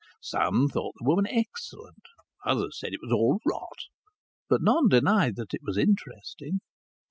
[0.19, 2.01] Some thought the woman excellent,
[2.43, 3.81] others said it was all rot.
[4.49, 6.61] But none denied that it was interesting.